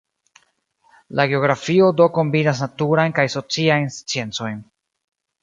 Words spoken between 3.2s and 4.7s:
kaj sociajn sciencojn.